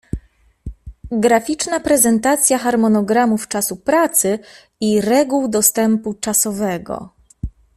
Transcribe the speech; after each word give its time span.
Graficzna 1.11 1.79
prezentacja 1.79 2.57
harmonogramów 2.59 3.47
czasu 3.47 3.77
pracy 3.77 4.39
i 4.79 5.01
reguł 5.01 5.47
dostępu 5.47 6.13
czasowego 6.13 7.09